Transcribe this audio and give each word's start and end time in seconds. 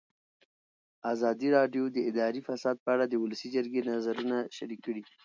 ازادي 1.13 1.47
راډیو 1.57 1.83
د 1.95 1.97
اداري 2.09 2.41
فساد 2.47 2.75
په 2.85 2.89
اړه 2.95 3.05
د 3.07 3.13
ولسي 3.23 3.47
جرګې 3.55 3.81
نظرونه 3.91 4.37
شریک 4.57 4.79
کړي. 4.85 5.01